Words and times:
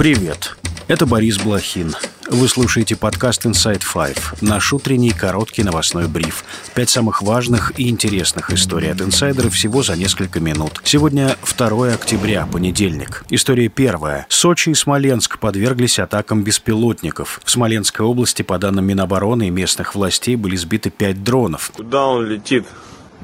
Привет, 0.00 0.56
это 0.88 1.04
Борис 1.04 1.36
Блохин. 1.36 1.94
Вы 2.30 2.48
слушаете 2.48 2.96
подкаст 2.96 3.44
Inside 3.44 3.82
Five, 3.82 4.38
наш 4.40 4.72
утренний 4.72 5.10
короткий 5.10 5.62
новостной 5.62 6.08
бриф. 6.08 6.42
Пять 6.74 6.88
самых 6.88 7.20
важных 7.20 7.78
и 7.78 7.90
интересных 7.90 8.50
историй 8.50 8.90
от 8.90 9.02
инсайдера 9.02 9.50
всего 9.50 9.82
за 9.82 9.98
несколько 9.98 10.40
минут. 10.40 10.80
Сегодня 10.84 11.36
2 11.44 11.92
октября, 11.92 12.48
понедельник. 12.50 13.26
История 13.28 13.68
первая. 13.68 14.24
Сочи 14.30 14.70
и 14.70 14.74
Смоленск 14.74 15.38
подверглись 15.38 15.98
атакам 15.98 16.44
беспилотников. 16.44 17.38
В 17.44 17.50
Смоленской 17.50 18.06
области, 18.06 18.40
по 18.40 18.56
данным 18.56 18.86
Минобороны 18.86 19.48
и 19.48 19.50
местных 19.50 19.94
властей, 19.94 20.36
были 20.36 20.56
сбиты 20.56 20.88
пять 20.88 21.22
дронов. 21.22 21.72
Куда 21.76 22.06
он 22.06 22.24
летит? 22.24 22.64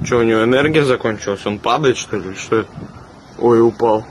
Что, 0.05 0.19
у 0.19 0.25
него 0.25 0.45
энергия 0.45 0.85
закончилась? 0.85 1.41
Он 1.47 1.59
падает, 1.59 1.97
что 1.97 2.19
ли? 2.19 2.35
Что 2.35 2.57
это? 2.57 2.71
Ой, 3.39 3.63
упал. 3.63 4.05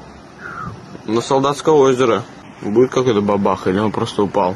На 1.05 1.21
Солдатское 1.21 1.75
озеро. 1.75 2.23
Будет 2.61 2.91
какой-то 2.91 3.21
бабах, 3.21 3.67
или 3.67 3.77
он 3.77 3.91
просто 3.91 4.23
упал? 4.23 4.55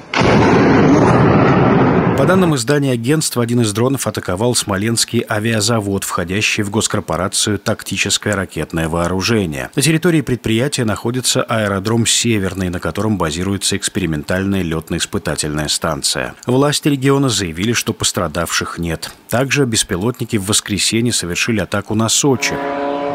По 2.20 2.26
данным 2.26 2.54
издания 2.54 2.92
агентства, 2.92 3.42
один 3.42 3.62
из 3.62 3.72
дронов 3.72 4.06
атаковал 4.06 4.54
Смоленский 4.54 5.24
авиазавод, 5.30 6.04
входящий 6.04 6.64
в 6.64 6.70
госкорпорацию 6.70 7.60
«Тактическое 7.60 8.36
ракетное 8.36 8.90
вооружение». 8.90 9.70
На 9.74 9.82
территории 9.82 10.20
предприятия 10.20 10.84
находится 10.84 11.44
аэродром 11.44 12.06
«Северный», 12.06 12.68
на 12.68 12.82
котором 12.82 13.18
базируется 13.18 13.78
экспериментальная 13.78 14.64
летно-испытательная 14.64 15.70
станция. 15.70 16.36
Власти 16.46 16.90
региона 16.90 17.30
заявили, 17.30 17.72
что 17.72 17.94
пострадавших 17.94 18.80
нет. 18.80 19.12
Также 19.30 19.66
беспилотники 19.66 20.36
в 20.36 20.48
воскресенье 20.48 21.14
совершили 21.14 21.62
атаку 21.62 21.96
на 21.96 22.10
Сочи. 22.10 22.54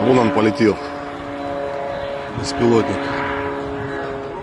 Вон 0.06 0.18
он 0.18 0.30
полетел. 0.30 0.78
Беспилотник. 2.40 3.23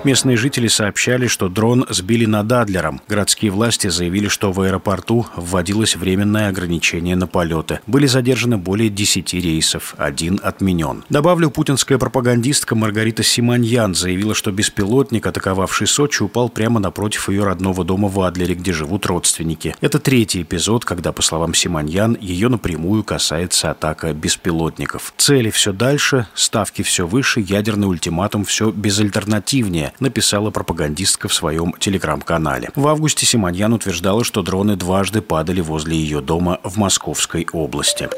Местные 0.03 0.35
жители 0.35 0.67
сообщали, 0.67 1.27
что 1.27 1.47
дрон 1.47 1.85
сбили 1.89 2.25
над 2.25 2.51
Адлером. 2.51 3.01
Городские 3.07 3.51
власти 3.51 3.87
заявили, 3.87 4.29
что 4.29 4.51
в 4.51 4.59
аэропорту 4.59 5.27
вводилось 5.35 5.95
временное 5.95 6.49
ограничение 6.49 7.15
на 7.15 7.27
полеты. 7.27 7.81
Были 7.85 8.07
задержаны 8.07 8.57
более 8.57 8.89
10 8.89 9.35
рейсов, 9.35 9.93
один 9.99 10.39
отменен. 10.41 11.03
Добавлю, 11.09 11.51
путинская 11.51 11.99
пропагандистка 11.99 12.73
Маргарита 12.75 13.21
Симоньян 13.21 13.93
заявила, 13.93 14.33
что 14.33 14.51
беспилотник, 14.51 15.27
атаковавший 15.27 15.85
Сочи, 15.85 16.23
упал 16.23 16.49
прямо 16.49 16.79
напротив 16.79 17.29
ее 17.29 17.43
родного 17.43 17.83
дома 17.83 18.07
в 18.07 18.19
Адлере, 18.21 18.55
где 18.55 18.73
живут 18.73 19.05
родственники. 19.05 19.75
Это 19.81 19.99
третий 19.99 20.41
эпизод, 20.41 20.83
когда, 20.83 21.11
по 21.11 21.21
словам 21.21 21.53
Симоньян, 21.53 22.17
ее 22.19 22.49
напрямую 22.49 23.03
касается 23.03 23.69
атака 23.69 24.13
беспилотников. 24.13 25.13
Цели 25.17 25.51
все 25.51 25.73
дальше, 25.73 26.25
ставки 26.33 26.81
все 26.81 27.05
выше, 27.05 27.39
ядерный 27.39 27.87
ультиматум 27.87 28.45
все 28.45 28.71
безальтернативнее 28.71 29.90
написала 29.99 30.51
пропагандистка 30.51 31.27
в 31.27 31.33
своем 31.33 31.73
телеграм-канале. 31.79 32.69
В 32.75 32.87
августе 32.87 33.25
Симоньян 33.25 33.73
утверждала, 33.73 34.23
что 34.23 34.41
дроны 34.41 34.75
дважды 34.75 35.21
падали 35.21 35.61
возле 35.61 35.97
ее 35.97 36.21
дома 36.21 36.59
в 36.63 36.77
Московской 36.77 37.47
области. 37.51 38.09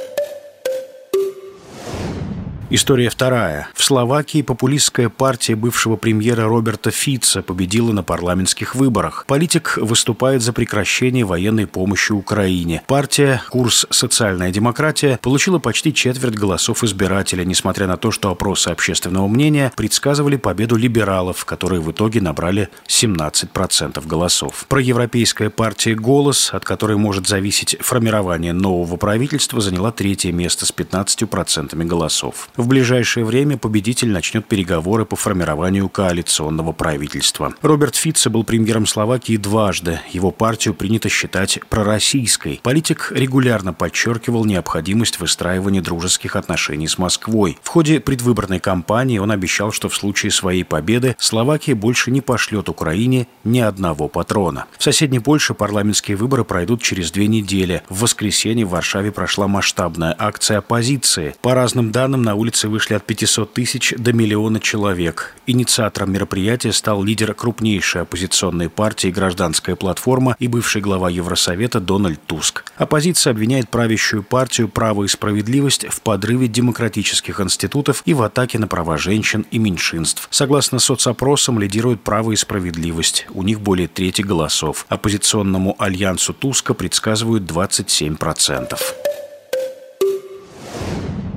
История 2.76 3.10
вторая. 3.10 3.68
В 3.76 3.84
Словакии 3.84 4.42
популистская 4.42 5.08
партия 5.08 5.56
бывшего 5.56 5.96
премьера 5.96 6.46
Роберта 6.46 6.90
Фица 6.90 7.44
победила 7.44 7.92
на 7.92 8.02
парламентских 8.02 8.74
выборах. 8.74 9.26
Политик 9.28 9.78
выступает 9.78 10.42
за 10.42 10.54
прекращение 10.54 11.24
военной 11.24 11.68
помощи 11.68 12.14
Украине. 12.14 12.82
Партия 12.88 13.44
«Курс 13.52 13.86
социальная 13.92 14.50
демократия» 14.50 15.20
получила 15.22 15.60
почти 15.60 15.94
четверть 15.94 16.34
голосов 16.34 16.84
избирателя, 16.84 17.46
несмотря 17.46 17.86
на 17.86 17.96
то, 17.96 18.10
что 18.10 18.32
опросы 18.32 18.70
общественного 18.70 19.28
мнения 19.28 19.72
предсказывали 19.78 20.38
победу 20.38 20.76
либералов, 20.76 21.46
которые 21.46 21.80
в 21.80 21.92
итоге 21.92 22.22
набрали 22.22 22.70
17% 22.88 24.04
голосов. 24.08 24.66
Проевропейская 24.68 25.52
партия 25.52 25.94
«Голос», 25.94 26.50
от 26.52 26.66
которой 26.66 26.98
может 26.98 27.28
зависеть 27.28 27.78
формирование 27.82 28.52
нового 28.52 28.98
правительства, 28.98 29.62
заняла 29.62 29.92
третье 29.92 30.32
место 30.32 30.66
с 30.66 30.74
15% 30.74 31.76
голосов. 31.84 32.50
В 32.64 32.68
ближайшее 32.68 33.26
время 33.26 33.58
победитель 33.58 34.10
начнет 34.10 34.46
переговоры 34.46 35.04
по 35.04 35.18
формированию 35.18 35.90
коалиционного 35.90 36.72
правительства. 36.72 37.54
Роберт 37.62 37.98
Фитце 37.98 38.30
был 38.30 38.46
премьером 38.46 38.86
Словакии 38.86 39.36
дважды. 39.36 40.00
Его 40.14 40.32
партию 40.32 40.74
принято 40.74 41.10
считать 41.10 41.60
пророссийской. 41.68 42.62
Политик 42.64 43.12
регулярно 43.14 43.74
подчеркивал 43.74 44.46
необходимость 44.46 45.20
выстраивания 45.20 45.82
дружеских 45.82 46.38
отношений 46.38 46.88
с 46.88 46.98
Москвой. 46.98 47.58
В 47.62 47.68
ходе 47.68 48.00
предвыборной 48.00 48.62
кампании 48.62 49.18
он 49.18 49.32
обещал, 49.32 49.74
что 49.74 49.90
в 49.90 49.96
случае 49.96 50.32
своей 50.32 50.64
победы 50.64 51.18
Словакия 51.20 51.76
больше 51.76 52.12
не 52.12 52.22
пошлет 52.22 52.70
Украине 52.70 53.28
ни 53.44 53.60
одного 53.60 54.08
патрона. 54.08 54.68
В 54.78 54.84
соседней 54.86 55.20
Польше 55.20 55.54
парламентские 55.54 56.16
выборы 56.16 56.46
пройдут 56.46 56.82
через 56.82 57.12
две 57.12 57.28
недели. 57.28 57.84
В 57.90 58.04
воскресенье 58.04 58.66
в 58.66 58.70
Варшаве 58.70 59.12
прошла 59.12 59.50
масштабная 59.50 60.16
акция 60.18 60.60
оппозиции. 60.60 61.36
По 61.42 61.54
разным 61.56 61.92
данным, 61.92 62.22
на 62.22 62.36
улице 62.36 62.53
улицы 62.54 62.70
вышли 62.70 62.94
от 62.94 63.04
500 63.04 63.54
тысяч 63.54 63.94
до 63.98 64.14
миллиона 64.14 64.60
человек. 64.60 65.36
Инициатором 65.48 66.14
мероприятия 66.14 66.72
стал 66.72 67.04
лидер 67.04 67.34
крупнейшей 67.34 68.02
оппозиционной 68.02 68.70
партии 68.70 69.08
«Гражданская 69.08 69.76
платформа» 69.76 70.36
и 70.38 70.48
бывший 70.48 70.82
глава 70.82 71.10
Евросовета 71.10 71.80
Дональд 71.80 72.20
Туск. 72.28 72.64
Оппозиция 72.78 73.32
обвиняет 73.32 73.70
правящую 73.70 74.22
партию 74.22 74.70
«Право 74.70 75.04
и 75.04 75.08
справедливость» 75.08 75.88
в 75.90 76.02
подрыве 76.02 76.48
демократических 76.48 77.42
институтов 77.42 78.04
и 78.06 78.14
в 78.14 78.22
атаке 78.22 78.60
на 78.60 78.68
права 78.68 78.98
женщин 78.98 79.48
и 79.50 79.58
меньшинств. 79.58 80.28
Согласно 80.30 80.78
соцопросам, 80.78 81.60
лидирует 81.60 82.02
«Право 82.02 82.34
и 82.34 82.36
справедливость». 82.36 83.26
У 83.34 83.42
них 83.42 83.62
более 83.62 83.88
трети 83.88 84.22
голосов. 84.22 84.86
Оппозиционному 84.90 85.76
альянсу 85.80 86.34
Туска 86.34 86.76
предсказывают 86.76 87.44
27%. 87.44 88.78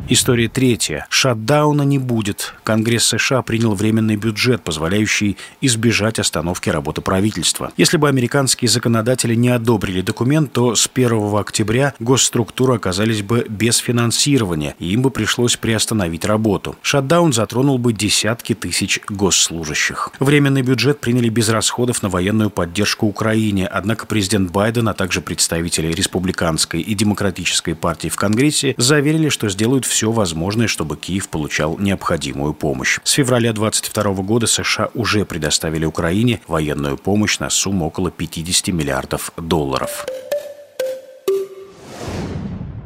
История 0.09 0.47
третья. 0.49 1.05
Шатдауна 1.11 1.83
не 1.83 1.99
будет. 1.99 2.55
Конгресс 2.63 3.07
США 3.07 3.43
принял 3.43 3.75
временный 3.75 4.15
бюджет, 4.15 4.63
позволяющий 4.63 5.37
избежать 5.61 6.21
остановки 6.21 6.71
работы 6.71 7.01
правительства. 7.01 7.73
Если 7.77 7.97
бы 7.97 8.09
американские 8.09 8.69
законодатели 8.69 9.35
не 9.35 9.49
одобрили 9.49 10.03
документ, 10.03 10.53
то 10.53 10.77
с 10.77 10.89
1 10.95 11.35
октября 11.35 11.93
госструктуры 11.99 12.77
оказались 12.77 13.23
бы 13.23 13.47
без 13.49 13.79
финансирования, 13.79 14.77
и 14.79 14.93
им 14.93 15.03
бы 15.03 15.11
пришлось 15.11 15.57
приостановить 15.57 16.25
работу. 16.25 16.77
Шатдаун 16.83 17.33
затронул 17.33 17.79
бы 17.79 17.93
десятки 17.93 18.55
тысяч 18.55 19.01
госслужащих. 19.09 20.11
Временный 20.21 20.63
бюджет 20.63 21.01
приняли 21.01 21.31
без 21.31 21.49
расходов 21.49 22.05
на 22.05 22.11
военную 22.11 22.51
поддержку 22.51 23.07
Украине, 23.07 23.67
однако 23.67 24.07
президент 24.07 24.53
Байден, 24.53 24.89
а 24.89 24.95
также 24.95 25.21
представители 25.21 25.93
республиканской 25.93 26.81
и 26.81 26.95
демократической 26.95 27.75
партии 27.75 28.09
в 28.09 28.15
Конгрессе 28.15 28.77
заверили, 28.79 29.31
что 29.31 29.49
сделают 29.49 29.85
все 29.85 29.96
все 29.97 30.13
возможное, 30.13 30.67
чтобы 30.67 30.99
Киев 30.99 31.31
получал 31.31 31.79
необходимую 31.79 32.53
помощь. 32.53 32.99
С 33.03 33.13
февраля 33.13 33.55
2022 33.55 34.23
года 34.25 34.47
США 34.47 34.91
уже 34.93 35.25
предоставили 35.25 35.87
Украине 35.87 36.43
военную 36.47 36.99
помощь 36.99 37.39
на 37.39 37.49
сумму 37.49 37.87
около 37.87 38.11
50 38.11 38.75
миллиардов 38.75 39.33
долларов. 39.39 40.05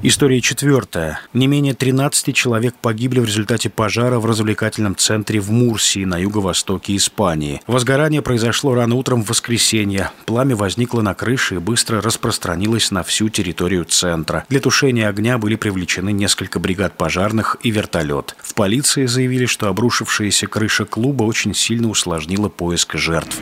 История 0.03 0.41
четвертая. 0.41 1.21
Не 1.35 1.47
менее 1.47 1.75
13 1.75 2.35
человек 2.35 2.75
погибли 2.81 3.21
в 3.21 3.27
результате 3.27 3.69
пожара 3.69 4.19
в 4.19 4.25
развлекательном 4.25 4.97
центре 4.97 5.41
в 5.41 5.51
Мурсии 5.51 6.07
на 6.07 6.17
юго-востоке 6.17 6.97
Испании. 6.97 7.61
Возгорание 7.67 8.23
произошло 8.23 8.75
рано 8.75 8.95
утром 8.95 9.23
в 9.23 9.29
воскресенье. 9.29 10.11
Пламя 10.25 10.57
возникло 10.57 11.03
на 11.03 11.13
крыше 11.13 11.57
и 11.57 11.59
быстро 11.59 12.01
распространилось 12.01 12.91
на 12.91 13.03
всю 13.03 13.29
территорию 13.29 13.85
центра. 13.85 14.47
Для 14.49 14.61
тушения 14.61 15.07
огня 15.07 15.37
были 15.37 15.57
привлечены 15.57 16.13
несколько 16.13 16.61
бригад 16.61 16.97
пожарных 16.97 17.59
и 17.63 17.71
вертолет. 17.71 18.37
В 18.41 18.55
полиции 18.55 19.05
заявили, 19.05 19.45
что 19.45 19.69
обрушившаяся 19.69 20.47
крыша 20.47 20.87
клуба 20.87 21.25
очень 21.25 21.53
сильно 21.55 21.91
усложнила 21.91 22.49
поиск 22.49 22.97
жертв. 22.97 23.37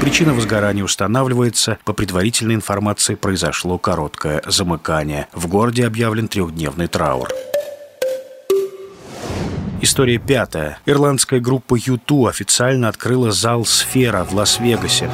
Причина 0.00 0.32
возгорания 0.32 0.82
устанавливается. 0.82 1.78
По 1.84 1.92
предварительной 1.92 2.54
информации 2.54 3.16
произошло 3.16 3.76
короткое 3.76 4.42
замыкание. 4.46 5.28
В 5.32 5.46
городе 5.46 5.86
объявлен 5.86 6.26
трехдневный 6.26 6.86
траур. 6.86 7.28
История 9.82 10.18
пятая. 10.18 10.78
Ирландская 10.86 11.40
группа 11.40 11.74
U2 11.74 12.28
официально 12.28 12.88
открыла 12.88 13.30
зал 13.30 13.64
«Сфера» 13.64 14.24
в 14.24 14.34
Лас-Вегасе. 14.34 15.10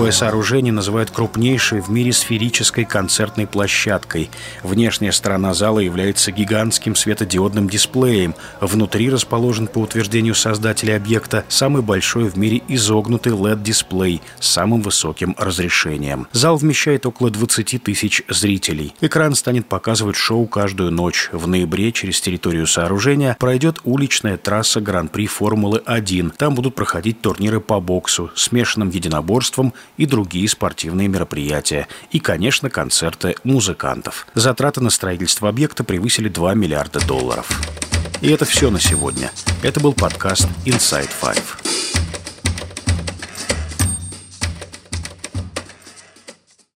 Новое 0.00 0.12
сооружение 0.12 0.72
называют 0.72 1.10
крупнейшей 1.10 1.82
в 1.82 1.90
мире 1.90 2.14
сферической 2.14 2.86
концертной 2.86 3.46
площадкой. 3.46 4.30
Внешняя 4.62 5.12
сторона 5.12 5.52
зала 5.52 5.80
является 5.80 6.32
гигантским 6.32 6.96
светодиодным 6.96 7.68
дисплеем. 7.68 8.34
Внутри 8.62 9.10
расположен, 9.10 9.66
по 9.66 9.80
утверждению 9.80 10.34
создателя 10.34 10.96
объекта, 10.96 11.44
самый 11.48 11.82
большой 11.82 12.30
в 12.30 12.38
мире 12.38 12.62
изогнутый 12.66 13.34
LED-дисплей 13.34 14.22
с 14.40 14.48
самым 14.48 14.80
высоким 14.80 15.36
разрешением. 15.36 16.28
Зал 16.32 16.56
вмещает 16.56 17.04
около 17.04 17.28
20 17.28 17.82
тысяч 17.82 18.22
зрителей. 18.26 18.94
Экран 19.02 19.34
станет 19.34 19.66
показывать 19.66 20.16
шоу 20.16 20.46
каждую 20.46 20.92
ночь. 20.92 21.28
В 21.30 21.46
ноябре 21.46 21.92
через 21.92 22.22
территорию 22.22 22.66
сооружения 22.66 23.36
пройдет 23.38 23.80
уличная 23.84 24.38
трасса 24.38 24.80
Гран-при 24.80 25.26
Формулы-1. 25.26 26.36
Там 26.38 26.54
будут 26.54 26.74
проходить 26.74 27.20
турниры 27.20 27.60
по 27.60 27.80
боксу, 27.80 28.30
смешанным 28.34 28.88
единоборством 28.88 29.74
и 30.00 30.06
другие 30.06 30.48
спортивные 30.48 31.08
мероприятия. 31.08 31.86
И, 32.10 32.20
конечно, 32.20 32.70
концерты 32.70 33.36
музыкантов. 33.44 34.26
Затраты 34.34 34.80
на 34.80 34.88
строительство 34.88 35.50
объекта 35.50 35.84
превысили 35.84 36.30
2 36.30 36.54
миллиарда 36.54 37.06
долларов. 37.06 37.60
И 38.22 38.30
это 38.30 38.46
все 38.46 38.70
на 38.70 38.80
сегодня. 38.80 39.30
Это 39.62 39.78
был 39.78 39.92
подкаст 39.92 40.48
Inside 40.64 41.10
Five. 41.20 41.69